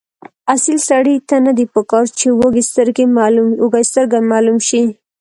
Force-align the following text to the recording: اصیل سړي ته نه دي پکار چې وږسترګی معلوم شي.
اصیل 0.53 0.77
سړي 0.89 1.15
ته 1.29 1.35
نه 1.45 1.51
دي 1.57 1.65
پکار 1.75 2.05
چې 2.19 2.27
وږسترګی 2.39 3.05
معلوم 4.31 4.57
شي. 4.67 4.81